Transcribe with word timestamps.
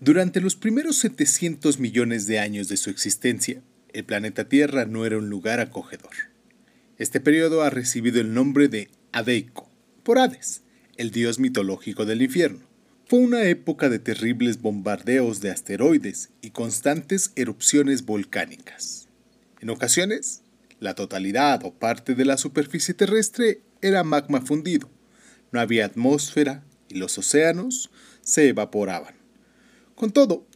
Durante 0.00 0.42
los 0.42 0.56
primeros 0.56 0.98
700 0.98 1.80
millones 1.80 2.26
de 2.26 2.38
años 2.38 2.68
de 2.68 2.76
su 2.76 2.90
existencia, 2.90 3.62
el 3.94 4.04
planeta 4.04 4.46
Tierra 4.46 4.84
no 4.84 5.06
era 5.06 5.16
un 5.16 5.30
lugar 5.30 5.58
acogedor. 5.58 6.12
Este 6.98 7.18
periodo 7.18 7.62
ha 7.62 7.70
recibido 7.70 8.20
el 8.20 8.34
nombre 8.34 8.68
de 8.68 8.90
Adeico, 9.12 9.70
por 10.02 10.18
Hades, 10.18 10.60
el 10.98 11.10
dios 11.12 11.38
mitológico 11.38 12.04
del 12.04 12.20
infierno. 12.20 12.60
Fue 13.06 13.20
una 13.20 13.44
época 13.44 13.88
de 13.88 13.98
terribles 13.98 14.60
bombardeos 14.60 15.40
de 15.40 15.50
asteroides 15.50 16.28
y 16.42 16.50
constantes 16.50 17.32
erupciones 17.34 18.04
volcánicas. 18.04 19.08
En 19.60 19.70
ocasiones, 19.70 20.42
la 20.78 20.94
totalidad 20.94 21.64
o 21.64 21.72
parte 21.72 22.14
de 22.14 22.26
la 22.26 22.36
superficie 22.36 22.92
terrestre 22.92 23.62
era 23.80 24.04
magma 24.04 24.42
fundido, 24.42 24.90
no 25.52 25.60
había 25.60 25.86
atmósfera 25.86 26.64
y 26.90 26.98
los 26.98 27.16
océanos 27.16 27.90
se 28.20 28.48
evaporaban. 28.48 29.15
Con 29.96 30.10
todo, 30.10 30.46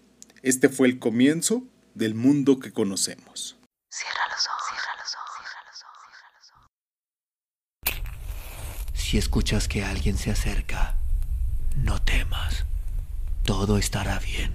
este 0.42 0.68
fue 0.68 0.86
el 0.86 0.98
comienzo 0.98 1.64
del 1.94 2.14
mundo 2.14 2.58
que 2.60 2.74
conocemos. 2.74 3.56
Cierra 3.90 4.28
los 4.30 4.46
ojos, 4.46 4.68
cierra 4.68 4.92
los 4.98 5.14
ojos, 5.14 5.46
cierra 5.48 5.64
los 5.70 5.82
ojos, 5.82 6.02
cierra 6.18 6.38
los 6.38 6.50
ojos. 7.94 9.02
Si 9.02 9.16
escuchas 9.16 9.66
que 9.66 9.82
alguien 9.82 10.18
se 10.18 10.30
acerca, 10.30 10.98
no 11.74 12.02
temas. 12.02 12.66
Todo 13.42 13.78
estará 13.78 14.18
bien. 14.18 14.52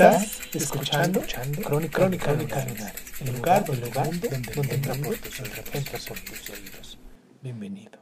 Estás 0.00 0.38
escuchando, 0.54 1.20
Crónica, 1.64 1.98
Crónica, 1.98 2.26
Crónica 2.26 2.64
el 3.18 3.34
lugar, 3.34 3.64
el 3.68 3.80
lugar 3.80 4.04
donde, 4.04 4.28
donde 4.54 4.76
entramos 4.76 5.20
tus 5.20 5.40
oídos. 6.50 6.98
Bienvenido. 7.42 7.98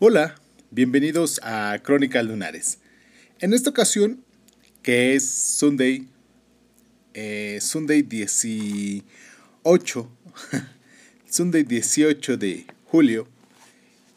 Hola, 0.00 0.34
bienvenidos 0.70 1.40
a 1.42 1.78
Crónica 1.82 2.22
Lunares. 2.22 2.80
En 3.40 3.54
esta 3.54 3.70
ocasión, 3.70 4.22
que 4.82 5.14
es 5.14 5.26
Sunday, 5.26 6.06
eh, 7.14 7.58
Sunday 7.62 8.02
18, 8.02 10.10
Sunday 11.30 11.62
18 11.62 12.36
de 12.36 12.66
julio, 12.84 13.26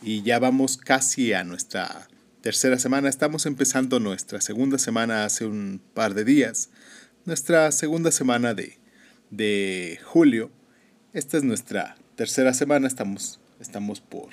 y 0.02 0.24
ya 0.24 0.40
vamos 0.40 0.76
casi 0.76 1.32
a 1.32 1.46
nuestra 1.46 2.10
tercera 2.42 2.78
semana. 2.78 3.08
Estamos 3.08 3.46
empezando 3.46 4.02
nuestra 4.02 4.42
segunda 4.42 4.78
semana 4.78 5.24
hace 5.24 5.46
un 5.46 5.80
par 5.94 6.16
de 6.16 6.26
días. 6.26 6.70
Nuestra 7.24 7.72
segunda 7.72 8.12
semana 8.12 8.56
de, 8.56 8.80
de 9.30 10.00
julio. 10.04 10.50
Esta 11.14 11.38
es 11.38 11.44
nuestra 11.44 11.96
tercera 12.16 12.52
semana. 12.52 12.88
Estamos, 12.88 13.40
estamos 13.60 14.02
por, 14.02 14.30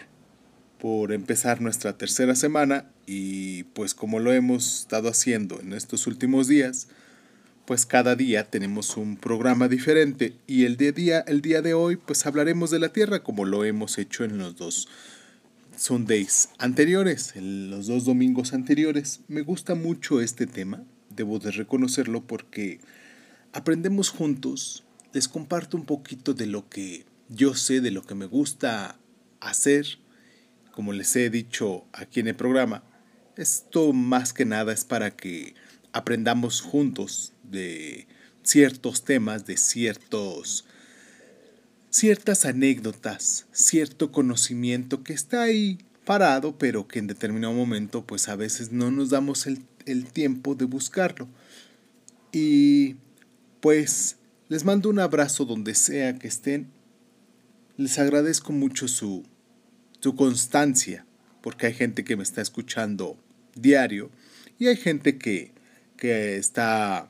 por 0.81 1.13
empezar 1.13 1.61
nuestra 1.61 1.99
tercera 1.99 2.35
semana. 2.35 2.87
Y 3.07 3.65
pues 3.65 3.95
como 3.95 4.21
lo 4.21 4.33
hemos 4.33 4.81
estado 4.81 5.11
haciendo 5.11 5.61
en 5.61 5.75
estos 5.75 6.07
últimos 6.07 6.49
días, 6.49 6.89
pues 7.67 7.85
cada 7.85 8.17
día 8.17 8.45
tenemos 8.45 8.97
un 8.97 9.19
programa 9.19 9.69
diferente. 9.69 10.37
Y 10.47 10.65
el 10.65 10.79
día, 10.79 11.21
el 11.21 11.43
día 11.43 11.61
de 11.61 11.75
hoy 11.75 11.97
pues 11.97 12.25
hablaremos 12.25 12.71
de 12.71 12.79
la 12.79 12.89
Tierra 12.89 13.23
como 13.23 13.45
lo 13.45 13.67
hemos 13.67 13.99
hecho 13.99 14.25
en 14.25 14.39
los 14.39 14.57
dos 14.57 14.89
Sundays 15.77 16.49
anteriores, 16.57 17.35
los 17.37 17.87
dos 17.87 18.07
domingos 18.07 18.55
anteriores. 18.55 19.21
Me 19.29 19.43
gusta 19.43 19.75
mucho 19.75 20.23
este 20.23 20.47
tema, 20.47 20.85
debo 21.19 21.39
de 21.41 21.51
reconocerlo 21.51 22.27
porque 22.27 22.81
aprendemos 23.53 24.09
juntos, 24.09 24.85
les 25.13 25.27
comparto 25.29 25.77
un 25.77 25.85
poquito 25.85 26.33
de 26.33 26.47
lo 26.47 26.69
que 26.69 27.05
yo 27.29 27.55
sé, 27.55 27.81
de 27.81 27.91
lo 27.91 28.03
que 28.03 28.15
me 28.15 28.27
gusta 28.27 28.99
hacer, 29.41 29.99
como 30.71 30.93
les 30.93 31.15
he 31.17 31.29
dicho 31.29 31.85
aquí 31.93 32.21
en 32.21 32.29
el 32.29 32.37
programa. 32.37 32.85
Esto 33.37 33.93
más 33.93 34.33
que 34.33 34.45
nada 34.45 34.73
es 34.73 34.85
para 34.85 35.11
que 35.11 35.55
aprendamos 35.93 36.61
juntos 36.61 37.33
de 37.43 38.07
ciertos 38.43 39.05
temas, 39.05 39.45
de 39.45 39.57
ciertos 39.57 40.65
ciertas 41.91 42.45
anécdotas, 42.45 43.47
cierto 43.51 44.13
conocimiento 44.13 45.03
que 45.03 45.15
está 45.15 45.43
ahí 45.43 45.79
parado, 46.05 46.57
pero 46.59 46.87
que 46.87 47.01
en 47.01 47.07
determinado 47.07 47.55
momento 47.55 48.05
pues 48.05 48.29
a 48.29 48.37
veces 48.37 48.73
no 48.73 48.91
nos 48.91 49.11
damos 49.11 49.47
el, 49.47 49.65
tiempo 50.13 50.55
de 50.55 50.65
buscarlo. 50.65 51.29
Y 52.33 52.97
pues 53.61 54.17
les 54.49 54.65
mando 54.65 54.89
un 54.91 54.99
abrazo 54.99 55.45
donde 55.45 55.75
sea 55.75 56.19
que 56.19 56.29
estén. 56.29 56.69
Les 57.77 57.99
agradezco 57.99 58.53
mucho 58.53 58.89
su, 58.89 59.25
su 60.01 60.15
constancia, 60.17 61.07
porque 61.43 61.67
hay 61.67 61.75
gente 61.75 62.05
que 62.05 62.17
me 62.17 62.23
está 62.23 62.41
escuchando 62.41 63.17
diario 63.55 64.11
y 64.59 64.67
hay 64.67 64.77
gente 64.77 65.19
que, 65.19 65.53
que 65.97 66.37
está 66.37 67.09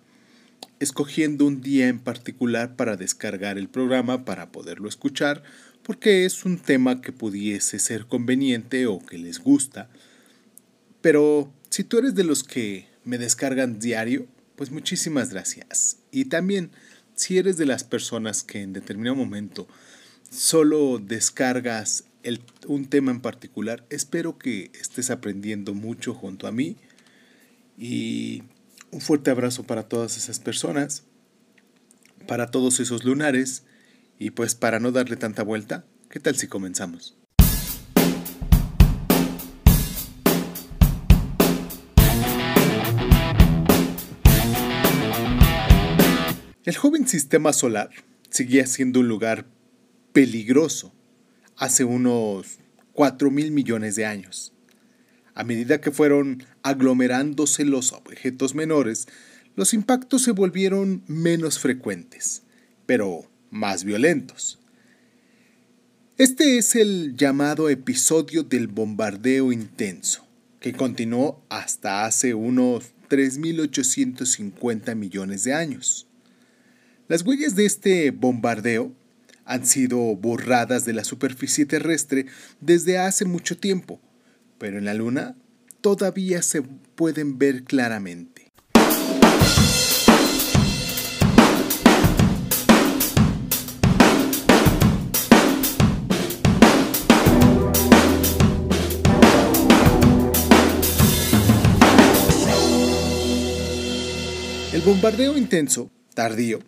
escogiendo 0.81 1.47
un 1.47 1.61
día 1.61 1.88
en 1.88 1.99
particular 1.99 2.77
para 2.77 2.97
descargar 2.97 3.59
el 3.59 3.69
programa 3.69 4.25
para 4.25 4.53
poderlo 4.53 4.88
escuchar, 4.88 5.43
porque 5.83 6.25
es 6.25 6.44
un 6.44 6.59
tema 6.59 7.00
que 7.00 7.12
pudiese 7.12 7.78
ser 7.78 8.06
conveniente 8.06 8.87
o 8.87 8.99
que 9.00 9.19
les 9.19 9.38
gusta. 9.38 9.88
Pero 11.00 11.53
si 11.78 11.84
tú 11.84 11.99
eres 11.99 12.16
de 12.16 12.25
los 12.25 12.43
que 12.43 12.89
me 13.05 13.19
descargan 13.19 13.78
diario, 13.78 14.27
pues 14.56 14.72
muchísimas 14.72 15.31
gracias. 15.31 15.99
Y 16.11 16.25
también 16.25 16.72
si 17.15 17.39
eres 17.39 17.56
de 17.56 17.66
las 17.66 17.84
personas 17.84 18.43
que 18.43 18.62
en 18.62 18.72
determinado 18.72 19.15
momento 19.15 19.69
solo 20.28 20.99
descargas 20.99 22.03
un 22.67 22.87
tema 22.87 23.12
en 23.12 23.21
particular, 23.21 23.87
espero 23.91 24.38
que 24.38 24.72
estés 24.75 25.11
aprendiendo 25.11 25.72
mucho 25.72 26.15
junto 26.15 26.49
a 26.49 26.50
mí 26.50 26.77
y 27.78 28.43
un 28.91 29.00
fuerte 29.00 29.31
abrazo 29.31 29.62
para 29.62 29.84
todas 29.84 30.17
esas 30.17 30.41
personas, 30.41 31.05
para 32.27 32.50
todos 32.50 32.81
esos 32.81 33.05
lunares, 33.05 33.62
y 34.19 34.31
pues 34.31 34.56
para 34.56 34.81
no 34.81 34.91
darle 34.91 35.15
tanta 35.15 35.44
vuelta, 35.44 35.84
¿qué 36.11 36.19
tal 36.19 36.34
si 36.34 36.49
comenzamos? 36.49 37.17
El 46.69 46.77
joven 46.77 47.09
sistema 47.09 47.55
solar 47.55 47.89
seguía 48.29 48.67
siendo 48.67 49.01
un 49.01 49.09
lugar 49.09 49.47
peligroso 50.12 50.93
hace 51.56 51.83
unos 51.83 52.59
4 52.93 53.31
mil 53.31 53.53
millones 53.53 53.97
de 53.97 54.05
años. 54.05 54.53
A 55.33 55.45
medida 55.45 55.81
que 55.81 55.93
fueron 55.93 56.45
aglomerándose 56.62 57.65
los 57.65 57.95
objetos 57.95 58.55
menores, 58.55 59.09
los 59.56 59.73
impactos 59.73 60.25
se 60.25 60.33
volvieron 60.33 61.03
menos 61.06 61.59
frecuentes, 61.59 62.43
pero 62.85 63.25
más 63.50 63.85
violentos. 63.85 64.59
Este 66.19 66.59
es 66.59 66.77
el 66.77 67.17
llamado 67.17 67.71
episodio 67.71 68.43
del 68.43 68.67
bombardeo 68.67 69.53
intenso, 69.53 70.29
que 70.61 70.75
continuó 70.75 71.43
hasta 71.49 72.05
hace 72.05 72.35
unos 72.35 72.93
3.850 73.09 74.95
millones 74.95 75.45
de 75.45 75.55
años. 75.55 76.08
Las 77.09 77.23
huellas 77.23 77.57
de 77.57 77.65
este 77.65 78.11
bombardeo 78.11 78.93
han 79.47 79.65
sido 79.65 79.97
borradas 80.15 80.85
de 80.85 80.93
la 80.93 81.05
superficie 81.05 81.65
terrestre 81.65 82.27
desde 82.61 82.99
hace 82.99 83.25
mucho 83.25 83.56
tiempo, 83.56 83.99
pero 84.59 84.77
en 84.77 84.85
la 84.85 84.93
Luna 84.93 85.35
todavía 85.81 86.43
se 86.43 86.61
pueden 86.61 87.38
ver 87.38 87.65
claramente. 87.65 88.53
El 104.75 104.82
bombardeo 104.82 105.38
intenso, 105.38 105.91
tardío, 106.12 106.59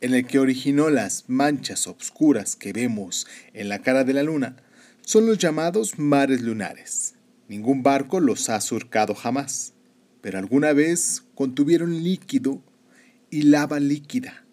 en 0.00 0.14
el 0.14 0.26
que 0.26 0.38
originó 0.38 0.90
las 0.90 1.24
manchas 1.28 1.86
oscuras 1.86 2.56
que 2.56 2.72
vemos 2.72 3.26
en 3.52 3.68
la 3.68 3.80
cara 3.80 4.04
de 4.04 4.12
la 4.12 4.22
Luna, 4.22 4.56
son 5.02 5.26
los 5.26 5.38
llamados 5.38 5.98
mares 5.98 6.42
lunares. 6.42 7.14
Ningún 7.48 7.82
barco 7.82 8.20
los 8.20 8.48
ha 8.48 8.60
surcado 8.60 9.14
jamás, 9.14 9.72
pero 10.20 10.38
alguna 10.38 10.72
vez 10.72 11.22
contuvieron 11.34 12.02
líquido 12.02 12.60
y 13.30 13.42
lava 13.42 13.78
líquida. 13.78 14.44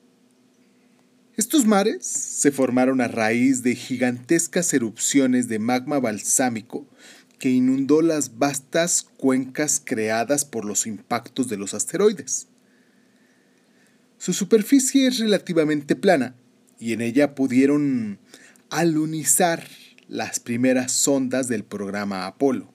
Estos 1.35 1.65
mares 1.65 2.05
se 2.05 2.51
formaron 2.51 3.01
a 3.01 3.07
raíz 3.07 3.63
de 3.63 3.75
gigantescas 3.75 4.71
erupciones 4.73 5.47
de 5.47 5.57
magma 5.57 5.99
balsámico 5.99 6.85
que 7.39 7.49
inundó 7.49 8.03
las 8.03 8.37
vastas 8.37 9.07
cuencas 9.17 9.81
creadas 9.83 10.45
por 10.45 10.63
los 10.63 10.85
impactos 10.85 11.49
de 11.49 11.57
los 11.57 11.73
asteroides. 11.73 12.47
Su 14.23 14.31
superficie 14.31 15.05
es 15.05 15.19
relativamente 15.19 15.97
plana 15.97 16.33
y 16.79 16.93
en 16.93 17.01
ella 17.01 17.35
pudieron 17.35 18.19
alunizar 18.69 19.67
las 20.07 20.39
primeras 20.39 20.93
sondas 20.93 21.49
del 21.49 21.65
programa 21.65 22.25
Apolo. 22.25 22.73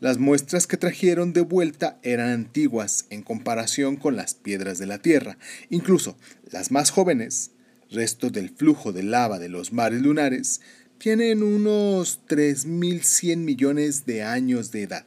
Las 0.00 0.18
muestras 0.18 0.66
que 0.66 0.76
trajeron 0.76 1.32
de 1.32 1.42
vuelta 1.42 2.00
eran 2.02 2.30
antiguas 2.30 3.06
en 3.10 3.22
comparación 3.22 3.94
con 3.94 4.16
las 4.16 4.34
piedras 4.34 4.78
de 4.78 4.86
la 4.86 4.98
Tierra, 4.98 5.38
incluso 5.70 6.18
las 6.50 6.72
más 6.72 6.90
jóvenes, 6.90 7.52
resto 7.88 8.28
del 8.28 8.50
flujo 8.50 8.92
de 8.92 9.04
lava 9.04 9.38
de 9.38 9.48
los 9.48 9.72
mares 9.72 10.02
lunares, 10.02 10.60
tienen 10.98 11.44
unos 11.44 12.18
3.100 12.26 13.36
millones 13.36 14.06
de 14.06 14.24
años 14.24 14.72
de 14.72 14.82
edad. 14.82 15.06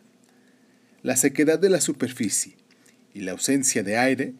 La 1.03 1.17
sequedad 1.17 1.59
de 1.59 1.69
la 1.69 1.81
superficie 1.81 2.55
y 3.13 3.19
la 3.19 3.33
ausencia 3.33 3.83
de 3.83 3.97
aire 3.97 4.33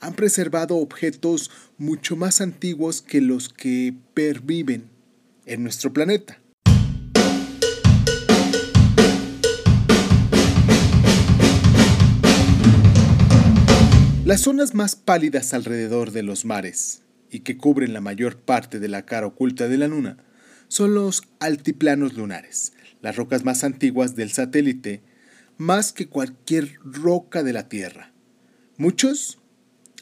han 0.00 0.14
preservado 0.14 0.76
objetos 0.76 1.50
mucho 1.78 2.16
más 2.16 2.40
antiguos 2.40 3.02
que 3.02 3.20
los 3.20 3.48
que 3.48 3.94
perviven 4.14 4.88
en 5.46 5.62
nuestro 5.62 5.92
planeta. 5.92 6.40
Las 14.24 14.42
zonas 14.42 14.74
más 14.74 14.94
pálidas 14.94 15.54
alrededor 15.54 16.12
de 16.12 16.22
los 16.22 16.44
mares 16.44 17.02
y 17.30 17.40
que 17.40 17.56
cubren 17.56 17.92
la 17.92 18.00
mayor 18.00 18.36
parte 18.36 18.78
de 18.78 18.88
la 18.88 19.04
cara 19.04 19.26
oculta 19.26 19.66
de 19.66 19.76
la 19.76 19.88
Luna 19.88 20.18
son 20.68 20.94
los 20.94 21.24
altiplanos 21.40 22.14
lunares, 22.14 22.72
las 23.02 23.16
rocas 23.16 23.44
más 23.44 23.64
antiguas 23.64 24.14
del 24.14 24.30
satélite, 24.30 25.02
más 25.58 25.92
que 25.92 26.06
cualquier 26.06 26.78
roca 26.84 27.42
de 27.42 27.52
la 27.52 27.68
Tierra. 27.68 28.12
Muchos 28.76 29.39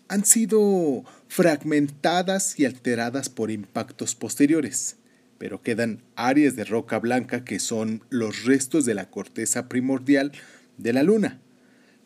han 0.09 0.25
sido 0.25 1.05
fragmentadas 1.29 2.59
y 2.59 2.65
alteradas 2.65 3.29
por 3.29 3.51
impactos 3.51 4.15
posteriores, 4.15 4.97
pero 5.37 5.63
quedan 5.63 6.03
áreas 6.17 6.57
de 6.57 6.65
roca 6.65 6.99
blanca 6.99 7.45
que 7.45 7.59
son 7.59 8.03
los 8.09 8.45
restos 8.45 8.87
de 8.87 8.95
la 8.95 9.11
corteza 9.11 9.69
primordial 9.69 10.33
de 10.79 10.93
la 10.93 11.03
Luna. 11.03 11.41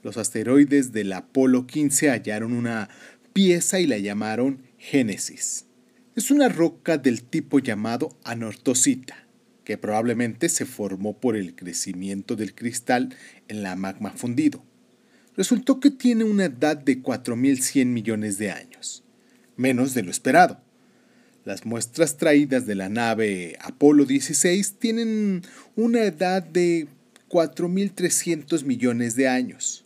Los 0.02 0.16
asteroides 0.16 0.93
del 0.93 1.12
Apolo 1.12 1.66
15 1.66 2.10
hallaron 2.10 2.52
una 2.52 2.88
pieza 3.32 3.78
y 3.78 3.87
la 3.87 3.99
llamaron 3.99 4.62
Génesis. 4.78 5.66
Es 6.16 6.31
una 6.31 6.48
roca 6.48 6.98
del 6.98 7.22
tipo 7.22 7.60
llamado 7.60 8.19
anortosita, 8.25 9.26
que 9.64 9.78
probablemente 9.78 10.48
se 10.48 10.66
formó 10.66 11.19
por 11.19 11.37
el 11.37 11.55
crecimiento 11.55 12.34
del 12.34 12.55
cristal 12.55 13.14
en 13.46 13.62
la 13.62 13.76
magma 13.76 14.10
fundido. 14.10 14.64
Resultó 15.37 15.81
que 15.81 15.90
tiene 15.90 16.25
una 16.25 16.44
edad 16.44 16.76
de 16.76 17.02
4.100 17.02 17.87
millones 17.87 18.38
de 18.38 18.50
años, 18.50 19.02
menos 19.56 19.94
de 19.94 20.02
lo 20.02 20.11
esperado. 20.11 20.61
Las 21.44 21.64
muestras 21.64 22.19
traídas 22.19 22.67
de 22.67 22.75
la 22.75 22.88
nave 22.88 23.56
Apolo 23.61 24.05
16 24.05 24.75
tienen 24.79 25.43
una 25.75 26.02
edad 26.02 26.43
de 26.43 26.87
4.300 27.29 28.64
millones 28.64 29.17
de 29.17 29.29
años, 29.29 29.84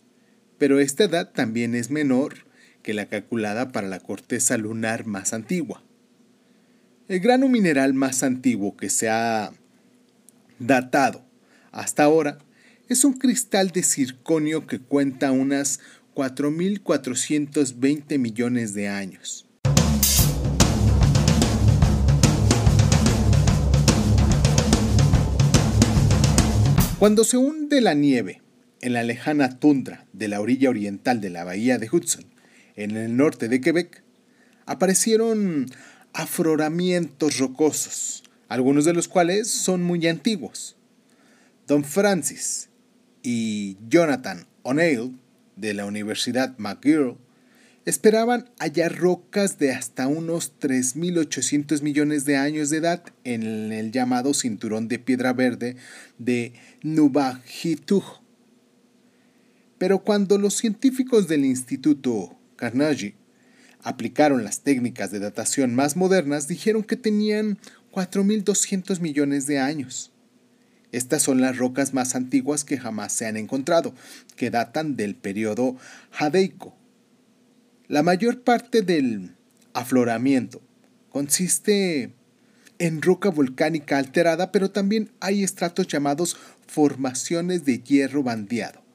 pero 0.57 0.79
esta 0.79 1.05
edad 1.05 1.31
también 1.31 1.75
es 1.75 1.89
menor 1.89 2.45
que 2.83 2.93
la 2.93 3.07
calculada 3.07 3.71
para 3.71 3.87
la 3.87 3.99
corteza 3.99 4.57
lunar 4.57 5.05
más 5.05 5.33
antigua. 5.33 5.81
El 7.07 7.21
grano 7.21 7.47
mineral 7.47 7.93
más 7.93 8.21
antiguo 8.21 8.75
que 8.75 8.89
se 8.89 9.09
ha 9.09 9.51
datado 10.59 11.23
hasta 11.71 12.03
ahora 12.03 12.37
es 12.89 13.03
un 13.03 13.13
cristal 13.13 13.71
de 13.71 13.81
circonio 13.83 14.65
que 14.65 14.79
cuenta 14.79 15.33
unas 15.33 15.81
4.420 16.15 18.17
millones 18.17 18.73
de 18.73 18.87
años. 18.87 19.45
Cuando 26.97 27.25
se 27.25 27.37
hunde 27.37 27.81
la 27.81 27.93
nieve 27.93 28.41
en 28.81 28.93
la 28.93 29.03
lejana 29.03 29.59
tundra 29.59 30.07
de 30.13 30.29
la 30.29 30.39
orilla 30.39 30.69
oriental 30.69 31.19
de 31.21 31.29
la 31.29 31.43
bahía 31.43 31.77
de 31.77 31.89
Hudson, 31.91 32.25
en 32.75 32.95
el 32.95 33.17
norte 33.17 33.49
de 33.49 33.59
Quebec, 33.59 34.03
aparecieron 34.65 35.69
afloramientos 36.13 37.37
rocosos, 37.37 38.23
algunos 38.47 38.85
de 38.85 38.93
los 38.93 39.07
cuales 39.07 39.49
son 39.49 39.83
muy 39.83 40.07
antiguos. 40.07 40.77
Don 41.67 41.83
Francis 41.83 42.69
y 43.29 43.75
Jonathan 43.89 44.47
O'Neill 44.63 45.19
de 45.57 45.73
la 45.73 45.85
Universidad 45.85 46.57
McGill 46.57 47.17
esperaban 47.83 48.49
hallar 48.57 48.95
rocas 48.95 49.59
de 49.59 49.73
hasta 49.73 50.07
unos 50.07 50.53
3.800 50.61 51.81
millones 51.81 52.23
de 52.23 52.37
años 52.37 52.69
de 52.69 52.77
edad 52.77 53.03
en 53.25 53.73
el 53.73 53.91
llamado 53.91 54.33
cinturón 54.33 54.87
de 54.87 54.99
piedra 54.99 55.33
verde 55.33 55.75
de 56.17 56.53
Nubajituj. 56.83 58.21
Pero 59.77 60.05
cuando 60.05 60.37
los 60.37 60.53
científicos 60.53 61.27
del 61.27 61.43
Instituto 61.43 62.39
Carnegie 62.55 63.15
aplicaron 63.81 64.45
las 64.45 64.61
técnicas 64.61 65.11
de 65.11 65.19
datación 65.19 65.75
más 65.75 65.97
modernas, 65.97 66.47
dijeron 66.47 66.81
que 66.81 66.95
tenían 66.95 67.57
4.200 67.91 69.01
millones 69.01 69.47
de 69.47 69.59
años. 69.59 70.13
Estas 70.91 71.21
son 71.21 71.41
las 71.41 71.57
rocas 71.57 71.93
más 71.93 72.15
antiguas 72.15 72.63
que 72.63 72.77
jamás 72.77 73.13
se 73.13 73.25
han 73.25 73.37
encontrado, 73.37 73.93
que 74.35 74.49
datan 74.49 74.95
del 74.95 75.15
periodo 75.15 75.75
jadeico. 76.11 76.75
La 77.87 78.03
mayor 78.03 78.41
parte 78.41 78.81
del 78.81 79.35
afloramiento 79.73 80.61
consiste 81.09 82.13
en 82.79 83.01
roca 83.01 83.29
volcánica 83.29 83.97
alterada, 83.97 84.51
pero 84.51 84.71
también 84.71 85.11
hay 85.19 85.43
estratos 85.43 85.87
llamados 85.87 86.37
formaciones 86.67 87.65
de 87.65 87.79
hierro 87.79 88.23
bandeado 88.23 88.87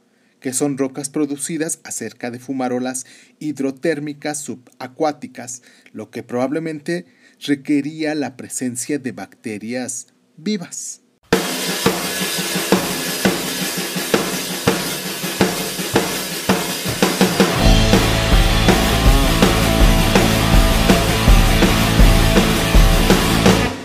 que 0.42 0.52
son 0.52 0.76
rocas 0.76 1.08
producidas 1.08 1.78
acerca 1.84 2.30
de 2.30 2.40
fumarolas 2.40 3.06
hidrotérmicas 3.38 4.40
subacuáticas, 4.40 5.62
lo 5.92 6.10
que 6.10 6.24
probablemente 6.24 7.06
requería 7.40 8.14
la 8.14 8.36
presencia 8.36 8.98
de 8.98 9.12
bacterias 9.12 10.08
vivas. 10.36 11.01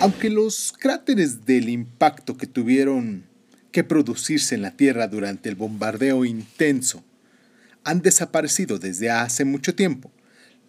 Aunque 0.08 0.30
los 0.30 0.72
cráteres 0.72 1.46
del 1.46 1.68
impacto 1.68 2.38
que 2.38 2.48
tuvieron 2.48 3.26
que 3.74 3.84
producirse 3.84 4.56
en 4.56 4.62
la 4.62 4.72
Tierra 4.72 5.10
durante 5.10 5.50
el 5.50 5.56
bombardeo 5.56 6.24
intenso 6.24 7.04
han 7.84 8.02
desaparecido 8.02 8.80
desde 8.80 9.10
hace 9.10 9.44
mucho 9.44 9.76
tiempo. 9.76 10.10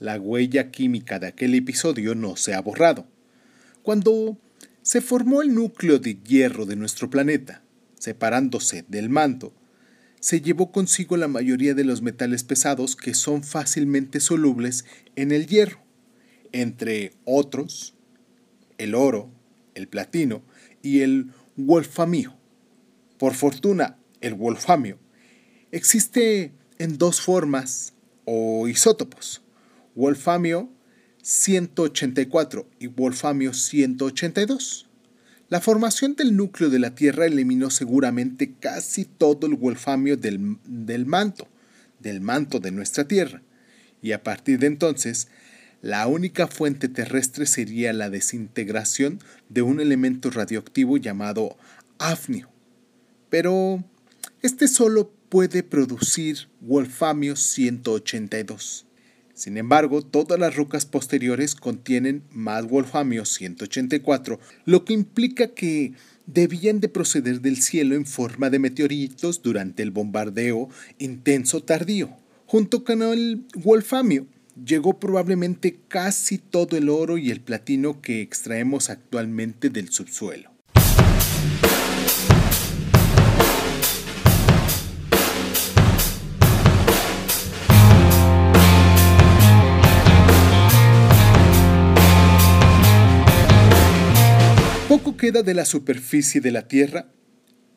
La 0.01 0.19
huella 0.19 0.73
química 0.73 1.21
de 1.21 1.29
aquel 1.29 1.55
episodio 1.55 2.17
no 2.17 2.35
se 2.35 2.53
ha 2.53 2.61
borrado. 2.61 3.07
Cuando 3.85 4.37
se 4.83 5.01
formó 5.01 5.41
el 5.41 5.55
núcleo 5.55 6.01
de 6.01 6.19
hierro 6.21 6.67
de 6.67 6.75
nuestro 6.75 7.09
planeta, 7.09 7.63
separándose 7.97 8.87
del 8.89 9.09
manto, 9.09 9.55
se 10.19 10.41
llevó 10.41 10.73
consigo 10.73 11.17
la 11.17 11.29
mayoría 11.29 11.75
de 11.75 11.85
los 11.85 12.03
metales 12.03 12.43
pesados 12.43 12.97
que 12.97 13.15
son 13.15 13.45
fácilmente 13.45 14.19
solubles 14.19 14.85
en 15.15 15.31
el 15.31 15.47
hierro, 15.47 15.79
entre 16.51 17.13
otros 17.25 17.95
el 18.79 18.95
oro, 18.95 19.31
el 19.75 19.89
platino 19.89 20.43
y 20.83 21.01
el 21.01 21.33
wolframio. 21.57 22.35
Por 23.19 23.35
fortuna, 23.35 23.99
el 24.21 24.35
wolframio 24.35 24.99
existe 25.73 26.53
en 26.79 26.99
dos 26.99 27.21
formas 27.21 27.95
o 28.25 28.69
isótopos, 28.69 29.43
wolframio 29.95 30.71
184 31.23 32.69
y 32.79 32.87
wolframio 32.87 33.53
182. 33.53 34.87
La 35.49 35.61
formación 35.61 36.15
del 36.15 36.37
núcleo 36.37 36.71
de 36.71 36.79
la 36.79 36.95
Tierra 36.95 37.27
eliminó 37.27 37.71
seguramente 37.71 38.55
casi 38.61 39.05
todo 39.05 39.47
el 39.47 39.55
wolframio 39.55 40.17
del, 40.17 40.59
del 40.65 41.07
manto, 41.07 41.49
del 42.01 42.21
manto 42.21 42.61
de 42.61 42.71
nuestra 42.71 43.09
Tierra, 43.09 43.43
y 44.03 44.13
a 44.13 44.23
partir 44.23 44.59
de 44.59 44.69
entonces 44.69 45.29
la 45.83 46.07
única 46.07 46.47
fuente 46.47 46.89
terrestre 46.89 47.47
sería 47.47 47.93
la 47.93 48.11
desintegración 48.11 49.21
de 49.49 49.63
un 49.63 49.81
elemento 49.81 50.31
radioactivo 50.31 50.97
llamado 50.97 51.57
afnio 51.99 52.51
pero 53.31 53.85
este 54.43 54.69
solo 54.69 55.13
puede 55.29 55.63
producir 55.63 56.49
wolfamio 56.61 57.37
182. 57.37 58.87
Sin 59.35 59.57
embargo, 59.57 60.03
todas 60.03 60.39
las 60.39 60.57
rocas 60.57 60.85
posteriores 60.85 61.55
contienen 61.55 62.25
más 62.33 62.67
wolframio 62.67 63.25
184, 63.25 64.41
lo 64.65 64.85
que 64.85 64.95
implica 64.95 65.49
que 65.49 65.93
debían 66.27 66.81
de 66.81 66.89
proceder 66.89 67.41
del 67.41 67.63
cielo 67.63 67.95
en 67.95 68.05
forma 68.05 68.51
de 68.51 68.59
meteoritos 68.59 69.43
durante 69.43 69.83
el 69.83 69.93
bombardeo 69.93 70.69
intenso 70.99 71.63
tardío. 71.63 72.11
Junto 72.47 72.83
con 72.83 73.03
el 73.03 73.45
wolframio 73.55 74.27
llegó 74.65 74.99
probablemente 74.99 75.81
casi 75.89 76.39
todo 76.39 76.77
el 76.77 76.89
oro 76.89 77.19
y 77.19 77.31
el 77.31 77.41
platino 77.41 78.01
que 78.01 78.21
extraemos 78.21 78.91
actualmente 78.91 79.71
del 79.71 79.91
subsuelo. 79.91 80.51
Poco 94.89 95.17
queda 95.17 95.43
de 95.43 95.55
la 95.55 95.67
superficie 95.67 96.41
de 96.41 96.51
la 96.51 96.67
Tierra 96.67 97.11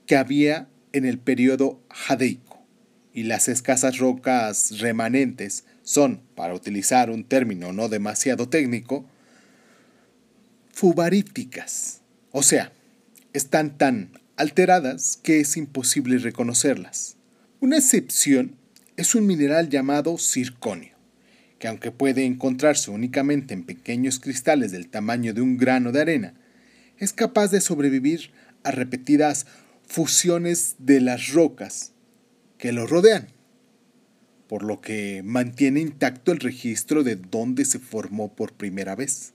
que 0.05 0.15
había 0.15 0.69
en 0.93 1.05
el 1.05 1.19
periodo 1.19 1.81
jadeico, 1.89 2.65
y 3.13 3.23
las 3.23 3.47
escasas 3.49 3.97
rocas 3.97 4.79
remanentes 4.79 5.65
son, 5.91 6.21
para 6.35 6.53
utilizar 6.53 7.09
un 7.09 7.25
término 7.25 7.73
no 7.73 7.89
demasiado 7.89 8.47
técnico, 8.47 9.05
fubaríticas, 10.73 12.01
o 12.31 12.43
sea, 12.43 12.71
están 13.33 13.77
tan 13.77 14.11
alteradas 14.37 15.19
que 15.21 15.41
es 15.41 15.57
imposible 15.57 16.17
reconocerlas. 16.17 17.17
Una 17.59 17.77
excepción 17.77 18.55
es 18.95 19.15
un 19.15 19.27
mineral 19.27 19.69
llamado 19.69 20.17
circonio, 20.17 20.95
que 21.59 21.67
aunque 21.67 21.91
puede 21.91 22.25
encontrarse 22.25 22.89
únicamente 22.89 23.53
en 23.53 23.65
pequeños 23.65 24.19
cristales 24.19 24.71
del 24.71 24.87
tamaño 24.87 25.33
de 25.33 25.41
un 25.41 25.57
grano 25.57 25.91
de 25.91 26.01
arena, 26.01 26.33
es 26.97 27.11
capaz 27.11 27.51
de 27.51 27.59
sobrevivir 27.59 28.31
a 28.63 28.71
repetidas 28.71 29.45
fusiones 29.85 30.75
de 30.79 31.01
las 31.01 31.33
rocas 31.33 31.91
que 32.57 32.71
lo 32.71 32.87
rodean, 32.87 33.27
por 34.51 34.63
lo 34.63 34.81
que 34.81 35.21
mantiene 35.23 35.79
intacto 35.79 36.33
el 36.33 36.41
registro 36.41 37.05
de 37.05 37.15
dónde 37.15 37.63
se 37.63 37.79
formó 37.79 38.35
por 38.35 38.51
primera 38.51 38.97
vez. 38.97 39.31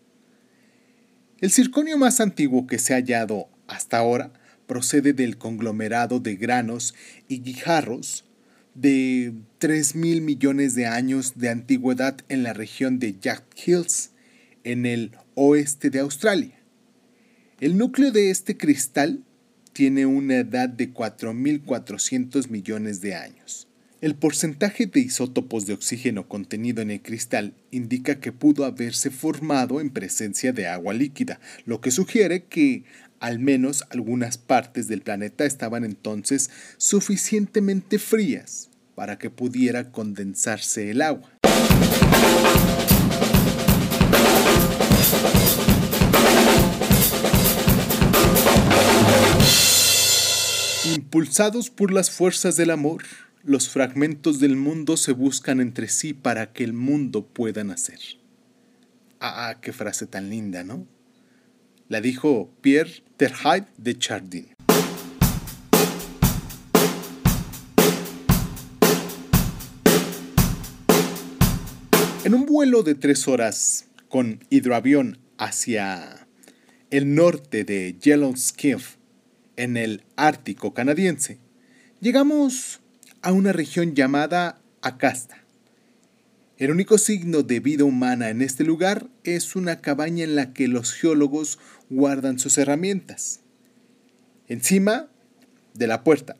El 1.40 1.50
circonio 1.50 1.96
más 1.96 2.20
antiguo 2.20 2.66
que 2.66 2.78
se 2.78 2.92
ha 2.92 2.99
hallado 2.99 3.49
hasta 3.66 3.96
ahora 3.96 4.30
procede 4.66 5.14
del 5.14 5.38
conglomerado 5.38 6.20
de 6.20 6.37
granos 6.37 6.94
y 7.28 7.40
guijarros 7.40 8.26
de 8.75 9.32
3.000 9.58 10.20
millones 10.20 10.75
de 10.75 10.85
años 10.85 11.38
de 11.38 11.49
antigüedad 11.49 12.18
en 12.28 12.42
la 12.42 12.52
región 12.52 12.99
de 12.99 13.18
Jack 13.18 13.42
Hills, 13.64 14.11
en 14.64 14.85
el 14.85 15.12
oeste 15.35 15.88
de 15.88 16.00
Australia. 16.00 16.61
El 17.58 17.78
núcleo 17.78 18.12
de 18.12 18.28
este 18.28 18.58
cristal 18.58 19.25
tiene 19.73 20.04
una 20.04 20.40
edad 20.40 20.68
de 20.68 20.92
4.400 20.92 22.50
millones 22.50 23.00
de 23.00 23.14
años. 23.14 23.65
El 24.06 24.14
porcentaje 24.14 24.86
de 24.86 25.00
isótopos 25.00 25.66
de 25.66 25.72
oxígeno 25.72 26.28
contenido 26.28 26.80
en 26.80 26.92
el 26.92 27.02
cristal 27.02 27.54
indica 27.72 28.20
que 28.20 28.30
pudo 28.30 28.64
haberse 28.64 29.10
formado 29.10 29.80
en 29.80 29.90
presencia 29.90 30.52
de 30.52 30.68
agua 30.68 30.94
líquida, 30.94 31.40
lo 31.64 31.80
que 31.80 31.90
sugiere 31.90 32.44
que 32.44 32.84
al 33.18 33.40
menos 33.40 33.84
algunas 33.90 34.38
partes 34.38 34.86
del 34.86 35.02
planeta 35.02 35.44
estaban 35.44 35.84
entonces 35.84 36.50
suficientemente 36.76 37.98
frías 37.98 38.70
para 38.94 39.18
que 39.18 39.28
pudiera 39.28 39.90
condensarse 39.90 40.92
el 40.92 41.02
agua. 41.02 41.28
Impulsados 50.94 51.70
por 51.70 51.92
las 51.92 52.12
fuerzas 52.12 52.56
del 52.56 52.70
amor, 52.70 53.02
los 53.47 53.69
fragmentos 53.69 54.41
del 54.41 54.57
mundo 54.57 54.97
se 54.97 55.12
buscan 55.12 55.61
entre 55.61 55.87
sí 55.87 56.12
para 56.15 56.53
que 56.53 56.65
el 56.65 56.73
mundo 56.73 57.25
pueda 57.25 57.62
nacer. 57.62 58.00
Ah, 59.21 59.59
qué 59.62 59.73
frase 59.73 60.09
tan 60.09 60.29
linda, 60.31 60.65
¿no? 60.65 60.85
La 61.88 62.00
dijo 62.00 62.50
Pierre 62.61 63.05
Terhaid 63.17 63.62
de 63.79 63.97
Chardin. 63.97 64.49
En 72.25 72.35
un 72.35 72.47
vuelo 72.47 72.83
de 72.83 72.97
tres 72.97 73.29
horas 73.29 73.87
con 74.09 74.41
hidroavión 74.50 75.19
hacia 75.38 76.26
el 76.91 77.15
norte 77.15 77.62
de 77.62 77.97
Yellowknife, 78.00 78.99
en 79.55 79.76
el 79.76 80.03
Ártico 80.17 80.75
canadiense, 80.75 81.38
llegamos 82.00 82.81
a 83.26 83.33
una 83.33 83.52
región 83.52 83.95
llamada 83.97 84.61
Acasta. 84.83 85.42
El 86.59 86.71
único 86.71 86.97
signo 86.97 87.42
de 87.42 87.59
vida 87.59 87.83
humana 87.83 88.30
en 88.30 88.40
este 88.40 88.62
lugar 88.62 89.09
es 89.25 89.56
una 89.56 89.80
cabaña 89.80 90.23
en 90.23 90.37
la 90.37 90.52
que 90.52 90.68
los 90.68 90.92
geólogos 90.92 91.59
guardan 91.90 92.38
sus 92.38 92.56
herramientas. 92.56 93.40
Encima 94.47 95.09
de 95.75 95.88
la 95.88 96.04
puerta 96.04 96.37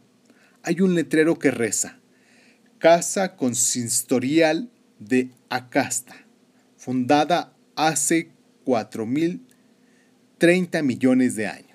hay 0.63 0.81
un 0.81 0.95
letrero 0.95 1.41
que 1.41 1.51
reza, 1.51 1.99
Casa 2.79 3.35
Consistorial 3.35 4.71
de 5.01 5.31
Acasta, 5.49 6.15
fundada 6.77 7.53
hace 7.75 8.31
4.030 8.65 10.85
millones 10.85 11.35
de 11.35 11.49
años 11.49 11.66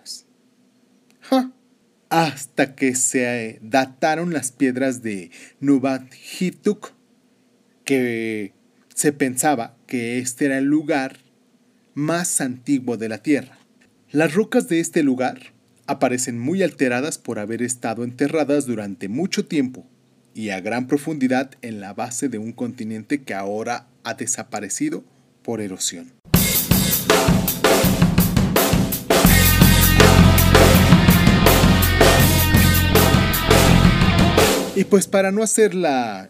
hasta 2.11 2.75
que 2.75 2.93
se 2.93 3.57
dataron 3.61 4.33
las 4.33 4.51
piedras 4.51 5.01
de 5.01 5.31
Nubat 5.61 6.03
Hituk, 6.13 6.91
que 7.85 8.51
se 8.93 9.13
pensaba 9.13 9.77
que 9.87 10.19
este 10.19 10.45
era 10.45 10.57
el 10.57 10.65
lugar 10.65 11.19
más 11.93 12.41
antiguo 12.41 12.97
de 12.97 13.07
la 13.07 13.23
Tierra. 13.23 13.57
Las 14.11 14.33
rocas 14.33 14.67
de 14.67 14.81
este 14.81 15.03
lugar 15.03 15.53
aparecen 15.87 16.37
muy 16.37 16.63
alteradas 16.63 17.17
por 17.17 17.39
haber 17.39 17.61
estado 17.61 18.03
enterradas 18.03 18.65
durante 18.65 19.07
mucho 19.07 19.45
tiempo 19.45 19.87
y 20.33 20.49
a 20.49 20.59
gran 20.59 20.87
profundidad 20.87 21.51
en 21.61 21.79
la 21.79 21.93
base 21.93 22.27
de 22.27 22.39
un 22.39 22.51
continente 22.51 23.21
que 23.21 23.33
ahora 23.33 23.87
ha 24.03 24.15
desaparecido 24.15 25.05
por 25.43 25.61
erosión. 25.61 26.11
Y 34.81 34.85
pues 34.85 35.05
para 35.05 35.31
no 35.31 35.43
hacer 35.43 35.73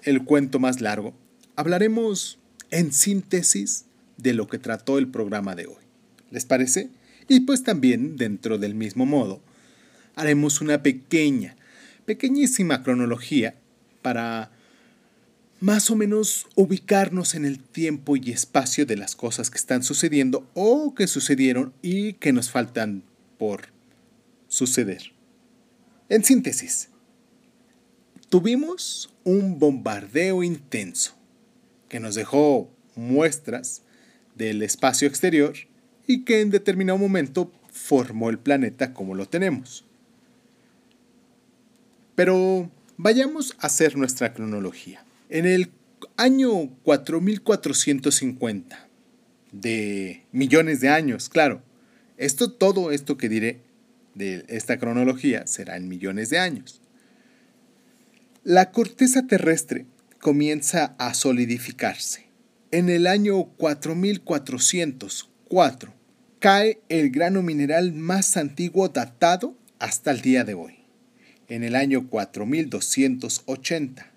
el 0.03 0.25
cuento 0.25 0.59
más 0.59 0.81
largo, 0.81 1.13
hablaremos 1.55 2.37
en 2.69 2.91
síntesis 2.91 3.85
de 4.17 4.33
lo 4.33 4.49
que 4.49 4.59
trató 4.59 4.97
el 4.97 5.07
programa 5.07 5.55
de 5.55 5.67
hoy. 5.67 5.81
¿Les 6.31 6.43
parece? 6.43 6.89
Y 7.29 7.39
pues 7.39 7.63
también, 7.63 8.17
dentro 8.17 8.57
del 8.57 8.75
mismo 8.75 9.05
modo, 9.05 9.39
haremos 10.15 10.59
una 10.59 10.83
pequeña, 10.83 11.55
pequeñísima 12.05 12.83
cronología 12.83 13.55
para 14.01 14.51
más 15.61 15.89
o 15.89 15.95
menos 15.95 16.45
ubicarnos 16.55 17.35
en 17.35 17.45
el 17.45 17.57
tiempo 17.57 18.17
y 18.17 18.31
espacio 18.31 18.85
de 18.85 18.97
las 18.97 19.15
cosas 19.15 19.49
que 19.49 19.59
están 19.59 19.81
sucediendo 19.81 20.45
o 20.55 20.93
que 20.93 21.07
sucedieron 21.07 21.71
y 21.81 22.15
que 22.15 22.33
nos 22.33 22.49
faltan 22.49 23.03
por 23.37 23.67
suceder. 24.49 25.13
En 26.09 26.25
síntesis, 26.25 26.89
Tuvimos 28.31 29.13
un 29.25 29.59
bombardeo 29.59 30.41
intenso 30.41 31.13
que 31.89 31.99
nos 31.99 32.15
dejó 32.15 32.71
muestras 32.95 33.81
del 34.35 34.63
espacio 34.63 35.09
exterior 35.09 35.53
y 36.07 36.23
que 36.23 36.39
en 36.39 36.49
determinado 36.49 36.97
momento 36.97 37.51
formó 37.73 38.29
el 38.29 38.39
planeta 38.39 38.93
como 38.93 39.15
lo 39.15 39.27
tenemos. 39.27 39.83
Pero 42.15 42.71
vayamos 42.95 43.53
a 43.59 43.67
hacer 43.67 43.97
nuestra 43.97 44.33
cronología. 44.33 45.03
En 45.29 45.45
el 45.45 45.69
año 46.15 46.69
4450 46.83 48.87
de 49.51 50.23
millones 50.31 50.79
de 50.79 50.87
años, 50.87 51.27
claro. 51.27 51.61
Esto 52.15 52.49
todo 52.49 52.91
esto 52.91 53.17
que 53.17 53.27
diré 53.27 53.59
de 54.15 54.45
esta 54.47 54.79
cronología 54.79 55.45
será 55.47 55.75
en 55.75 55.89
millones 55.89 56.29
de 56.29 56.39
años. 56.39 56.80
La 58.43 58.71
corteza 58.71 59.27
terrestre 59.27 59.85
comienza 60.19 60.95
a 60.97 61.13
solidificarse. 61.13 62.25
En 62.71 62.89
el 62.89 63.05
año 63.05 63.43
4404 63.57 65.93
cae 66.39 66.79
el 66.89 67.11
grano 67.11 67.43
mineral 67.43 67.93
más 67.93 68.37
antiguo 68.37 68.89
datado 68.89 69.55
hasta 69.77 70.09
el 70.09 70.21
día 70.21 70.43
de 70.43 70.55
hoy. 70.55 70.73
En 71.49 71.63
el 71.63 71.75
año 71.75 72.09
4280, 72.09 74.11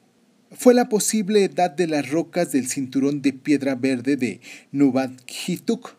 fue 0.53 0.73
la 0.73 0.89
posible 0.89 1.45
edad 1.45 1.73
de 1.73 1.87
las 1.87 2.09
rocas 2.09 2.51
del 2.51 2.67
cinturón 2.67 3.21
de 3.21 3.35
piedra 3.35 3.75
verde 3.75 4.17
de 4.17 4.41
Nubadjituk. 4.73 5.97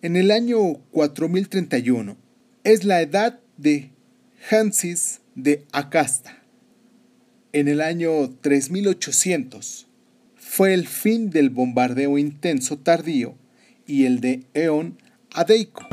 En 0.00 0.16
el 0.16 0.30
año 0.30 0.76
4031 0.92 2.16
es 2.64 2.84
la 2.84 3.02
edad 3.02 3.38
de 3.58 3.90
Hansis 4.50 5.20
de 5.34 5.66
Acasta. 5.72 6.39
En 7.52 7.66
el 7.66 7.80
año 7.80 8.30
3800 8.42 9.88
fue 10.36 10.72
el 10.72 10.86
fin 10.86 11.30
del 11.30 11.50
bombardeo 11.50 12.16
intenso 12.16 12.78
tardío 12.78 13.34
y 13.88 14.04
el 14.04 14.20
de 14.20 14.44
Eon 14.54 14.96
Adeico. 15.32 15.88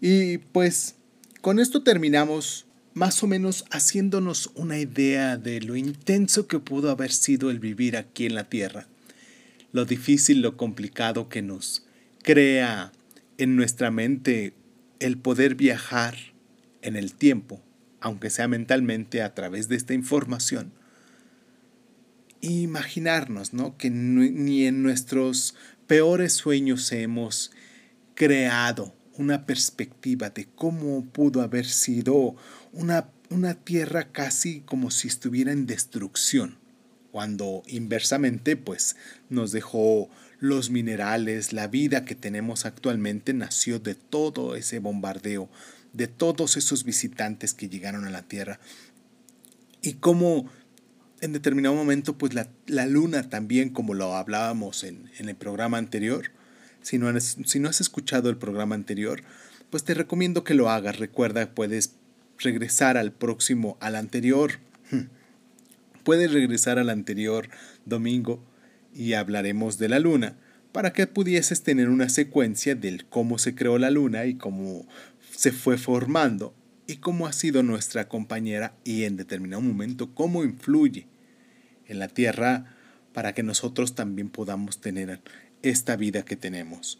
Y 0.00 0.38
pues 0.38 0.96
con 1.40 1.60
esto 1.60 1.84
terminamos 1.84 2.66
más 2.94 3.22
o 3.22 3.28
menos 3.28 3.64
haciéndonos 3.70 4.50
una 4.56 4.80
idea 4.80 5.36
de 5.36 5.60
lo 5.60 5.76
intenso 5.76 6.48
que 6.48 6.58
pudo 6.58 6.90
haber 6.90 7.12
sido 7.12 7.48
el 7.48 7.60
vivir 7.60 7.96
aquí 7.96 8.26
en 8.26 8.34
la 8.34 8.48
Tierra, 8.48 8.88
lo 9.70 9.84
difícil, 9.84 10.42
lo 10.42 10.56
complicado 10.56 11.28
que 11.28 11.42
nos 11.42 11.84
crea 12.22 12.92
en 13.38 13.56
nuestra 13.56 13.90
mente 13.90 14.54
el 15.00 15.18
poder 15.18 15.54
viajar 15.54 16.16
en 16.82 16.96
el 16.96 17.14
tiempo, 17.14 17.62
aunque 18.00 18.30
sea 18.30 18.48
mentalmente 18.48 19.22
a 19.22 19.34
través 19.34 19.68
de 19.68 19.76
esta 19.76 19.94
información. 19.94 20.72
Imaginarnos, 22.40 23.52
¿no? 23.52 23.76
Que 23.76 23.90
ni 23.90 24.64
en 24.64 24.82
nuestros 24.82 25.54
peores 25.86 26.34
sueños 26.34 26.90
hemos 26.92 27.50
creado 28.14 28.94
una 29.16 29.46
perspectiva 29.46 30.30
de 30.30 30.46
cómo 30.46 31.04
pudo 31.06 31.42
haber 31.42 31.66
sido 31.66 32.36
una, 32.72 33.10
una 33.30 33.54
tierra 33.54 34.12
casi 34.12 34.60
como 34.60 34.90
si 34.90 35.08
estuviera 35.08 35.50
en 35.50 35.66
destrucción, 35.66 36.58
cuando 37.12 37.62
inversamente 37.66 38.56
pues 38.56 38.96
nos 39.28 39.52
dejó 39.52 40.08
los 40.40 40.70
minerales, 40.70 41.52
la 41.52 41.66
vida 41.66 42.04
que 42.04 42.14
tenemos 42.14 42.64
actualmente 42.64 43.32
nació 43.34 43.78
de 43.80 43.94
todo 43.94 44.54
ese 44.54 44.78
bombardeo, 44.78 45.48
de 45.92 46.06
todos 46.06 46.56
esos 46.56 46.84
visitantes 46.84 47.54
que 47.54 47.68
llegaron 47.68 48.04
a 48.04 48.10
la 48.10 48.22
Tierra. 48.22 48.60
Y 49.82 49.94
cómo 49.94 50.48
en 51.20 51.32
determinado 51.32 51.74
momento, 51.74 52.16
pues 52.16 52.34
la, 52.34 52.86
luna 52.86 53.28
también, 53.28 53.70
como 53.70 53.94
lo 53.94 54.14
hablábamos 54.14 54.84
en, 54.84 55.10
en 55.18 55.28
el 55.28 55.34
programa 55.34 55.78
anterior, 55.78 56.30
si 56.82 56.98
no, 56.98 57.08
has, 57.08 57.36
si 57.44 57.58
no 57.58 57.68
has 57.68 57.80
escuchado 57.80 58.30
el 58.30 58.36
programa 58.36 58.74
anterior, 58.74 59.22
pues 59.70 59.84
te 59.84 59.94
recomiendo 59.94 60.44
que 60.44 60.54
lo 60.54 60.70
hagas. 60.70 60.98
Recuerda, 60.98 61.54
puedes 61.54 61.94
regresar 62.38 62.96
al 62.96 63.12
próximo, 63.12 63.76
al 63.80 63.96
anterior. 63.96 64.60
Puedes 66.08 66.32
regresar 66.32 66.78
al 66.78 66.88
anterior 66.88 67.50
domingo 67.84 68.42
y 68.94 69.12
hablaremos 69.12 69.76
de 69.76 69.90
la 69.90 69.98
luna 69.98 70.38
para 70.72 70.94
que 70.94 71.06
pudieses 71.06 71.62
tener 71.62 71.90
una 71.90 72.08
secuencia 72.08 72.74
del 72.74 73.04
cómo 73.04 73.36
se 73.36 73.54
creó 73.54 73.76
la 73.76 73.90
luna 73.90 74.24
y 74.24 74.36
cómo 74.36 74.86
se 75.36 75.52
fue 75.52 75.76
formando 75.76 76.54
y 76.86 76.96
cómo 76.96 77.26
ha 77.26 77.34
sido 77.34 77.62
nuestra 77.62 78.08
compañera 78.08 78.72
y 78.84 79.04
en 79.04 79.18
determinado 79.18 79.60
momento 79.60 80.14
cómo 80.14 80.44
influye 80.44 81.04
en 81.88 81.98
la 81.98 82.08
Tierra 82.08 82.74
para 83.12 83.34
que 83.34 83.42
nosotros 83.42 83.94
también 83.94 84.30
podamos 84.30 84.80
tener 84.80 85.20
esta 85.60 85.94
vida 85.96 86.24
que 86.24 86.36
tenemos. 86.36 86.98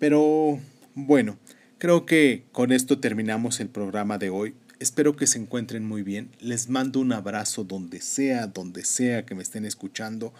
Pero 0.00 0.58
bueno, 0.96 1.38
creo 1.78 2.04
que 2.04 2.42
con 2.50 2.72
esto 2.72 2.98
terminamos 2.98 3.60
el 3.60 3.68
programa 3.68 4.18
de 4.18 4.30
hoy. 4.30 4.54
Espero 4.80 5.14
que 5.14 5.26
se 5.26 5.38
encuentren 5.38 5.84
muy 5.84 6.02
bien. 6.02 6.30
Les 6.40 6.70
mando 6.70 7.00
un 7.00 7.12
abrazo 7.12 7.64
donde 7.64 8.00
sea, 8.00 8.46
donde 8.46 8.86
sea 8.86 9.26
que 9.26 9.34
me 9.34 9.42
estén 9.42 9.66
escuchando. 9.66 10.32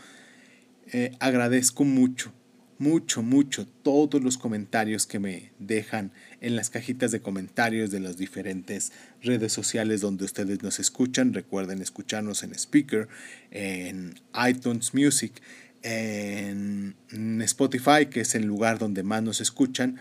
Eh, 0.93 1.15
agradezco 1.21 1.85
mucho, 1.85 2.33
mucho, 2.79 3.23
mucho 3.23 3.67
todos 3.67 4.23
los 4.25 4.39
comentarios 4.39 5.05
que 5.05 5.19
me 5.19 5.53
dejan 5.59 6.11
en 6.41 6.57
las 6.57 6.71
cajitas 6.71 7.11
de 7.11 7.21
comentarios 7.21 7.91
de 7.91 8.01
las 8.01 8.17
diferentes 8.17 8.93
redes 9.21 9.53
sociales 9.53 10.01
donde 10.01 10.25
ustedes 10.25 10.63
nos 10.63 10.81
escuchan. 10.81 11.35
Recuerden 11.35 11.83
escucharnos 11.83 12.43
en 12.43 12.55
Speaker, 12.55 13.09
en 13.51 14.15
iTunes 14.49 14.95
Music, 14.95 15.35
en 15.83 16.95
Spotify, 17.43 18.07
que 18.11 18.23
es 18.23 18.35
el 18.35 18.47
lugar 18.47 18.79
donde 18.79 19.03
más 19.03 19.23
nos 19.23 19.43
escuchan. 19.43 20.01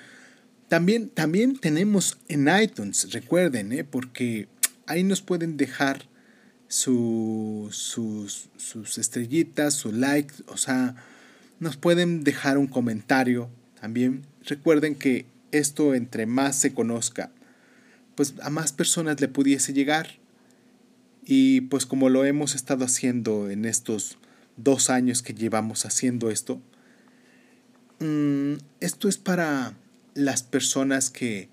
También, 0.69 1.10
también 1.10 1.58
tenemos 1.58 2.17
en 2.27 2.47
iTunes, 2.47 3.12
recuerden, 3.12 3.73
¿eh? 3.73 3.84
porque 3.84 4.47
ahí 4.86 5.03
nos 5.03 5.21
pueden 5.21 5.58
dejar 5.58 6.05
sus, 6.67 7.75
sus 7.75 8.97
estrellitas, 8.97 9.73
su 9.73 9.91
like, 9.91 10.34
o 10.47 10.58
sea, 10.58 10.95
nos 11.60 11.75
pueden 11.75 12.23
dejar 12.23 12.58
un 12.58 12.67
comentario 12.67 13.49
también. 13.82 14.21
Recuerden 14.45 14.95
que 14.95 15.25
esto 15.51 15.95
entre 15.95 16.25
más 16.25 16.55
se 16.55 16.73
conozca, 16.73 17.32
pues 18.15 18.36
a 18.41 18.49
más 18.49 18.71
personas 18.71 19.19
le 19.19 19.27
pudiese 19.27 19.73
llegar. 19.73 20.19
Y 21.25 21.62
pues 21.62 21.86
como 21.86 22.10
lo 22.10 22.25
hemos 22.25 22.55
estado 22.55 22.86
haciendo 22.86 23.49
en 23.49 23.65
estos 23.65 24.17
dos 24.58 24.89
años 24.89 25.21
que 25.21 25.34
llevamos 25.34 25.86
haciendo 25.86 26.29
esto, 26.32 26.62
mm, 27.99 28.53
esto 28.79 29.08
es 29.08 29.17
para 29.17 29.73
las 30.13 30.43
personas 30.43 31.10
que 31.10 31.50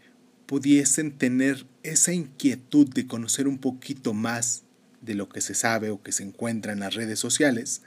pudiesen 0.46 1.16
tener 1.16 1.66
esa 1.82 2.12
inquietud 2.12 2.88
de 2.92 3.06
conocer 3.06 3.48
un 3.48 3.58
poquito 3.58 4.14
más 4.14 4.62
de 5.00 5.14
lo 5.14 5.28
que 5.28 5.40
se 5.40 5.54
sabe 5.54 5.90
o 5.90 6.02
que 6.02 6.12
se 6.12 6.22
encuentra 6.22 6.72
en 6.72 6.80
las 6.80 6.94
redes 6.94 7.18
sociales, 7.18 7.82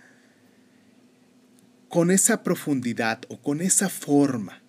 con 1.88 2.12
esa 2.12 2.44
profundidad 2.44 3.22
o 3.30 3.42
con 3.42 3.62
esa 3.62 3.90
forma 3.90 4.62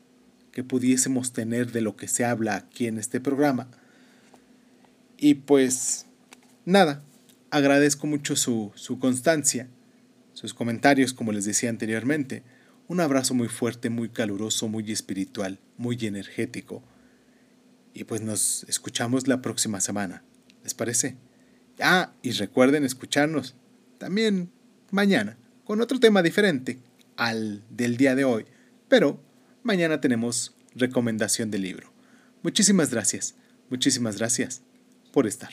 que 0.53 0.65
pudiésemos 0.65 1.33
tener 1.33 1.71
de 1.71 1.81
lo 1.81 1.97
que 1.97 2.09
se 2.09 2.25
habla 2.25 2.57
aquí 2.57 2.87
en 2.87 2.99
este 2.99 3.21
programa. 3.21 3.69
Y 5.17 5.35
pues 5.35 6.07
nada, 6.65 7.03
agradezco 7.51 8.07
mucho 8.07 8.37
su, 8.37 8.73
su 8.75 8.99
constancia 8.99 9.69
sus 10.41 10.55
comentarios, 10.55 11.13
como 11.13 11.33
les 11.33 11.45
decía 11.45 11.69
anteriormente. 11.69 12.43
Un 12.91 12.99
abrazo 12.99 13.35
muy 13.35 13.47
fuerte, 13.47 13.89
muy 13.89 14.09
caluroso, 14.09 14.67
muy 14.67 14.91
espiritual, 14.91 15.61
muy 15.77 15.97
energético. 16.07 16.83
Y 17.95 18.03
pues 18.03 18.21
nos 18.21 18.65
escuchamos 18.65 19.29
la 19.29 19.41
próxima 19.41 19.81
semana. 19.81 20.25
¿Les 20.65 20.75
parece? 20.75 21.15
Ah, 21.79 22.13
y 22.21 22.33
recuerden 22.33 22.83
escucharnos 22.83 23.55
también 23.99 24.51
mañana 24.91 25.37
con 25.65 25.81
otro 25.81 26.01
tema 26.01 26.21
diferente 26.21 26.81
al 27.15 27.63
del 27.71 27.97
día 27.97 28.17
de 28.17 28.25
hoy. 28.25 28.47
Pero 28.89 29.23
mañana 29.63 30.01
tenemos 30.01 30.57
recomendación 30.75 31.53
de 31.53 31.61
libro. 31.61 31.93
Muchísimas 32.43 32.91
gracias, 32.91 33.37
muchísimas 33.69 34.19
gracias 34.19 34.63
por 35.13 35.29
estar. 35.29 35.51